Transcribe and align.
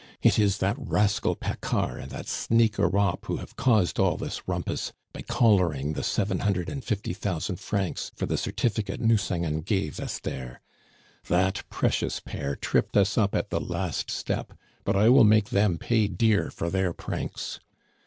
It 0.23 0.39
is 0.39 0.57
that 0.57 0.77
rascal 0.79 1.35
Paccard 1.35 2.01
and 2.01 2.09
that 2.09 2.27
sneak 2.27 2.77
Europe 2.79 3.27
who 3.27 3.37
have 3.37 3.55
caused 3.55 3.99
all 3.99 4.17
this 4.17 4.47
rumpus 4.47 4.93
by 5.13 5.21
collaring 5.21 5.93
the 5.93 6.01
seven 6.01 6.39
hundred 6.39 6.69
and 6.69 6.83
fifty 6.83 7.13
thousand 7.13 7.59
francs 7.59 8.11
for 8.15 8.25
the 8.25 8.35
certificate 8.35 8.99
Nucingen 8.99 9.61
gave 9.61 9.99
Esther. 9.99 10.59
That 11.27 11.61
precious 11.69 12.19
pair 12.19 12.55
tripped 12.55 12.97
us 12.97 13.15
up 13.15 13.35
at 13.35 13.51
the 13.51 13.61
last 13.61 14.09
step; 14.09 14.53
but 14.85 14.95
I 14.95 15.07
will 15.09 15.23
make 15.23 15.51
them 15.51 15.77
pay 15.77 16.07
dear 16.07 16.49
for 16.49 16.71
their 16.71 16.93
pranks. 16.93 17.59